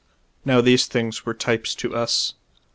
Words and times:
Now 0.43 0.61
these 0.61 0.87
things 0.87 1.27
were 1.27 1.35
ty^ies 1.35 1.75
to 1.77 1.95
us. 1.95 2.33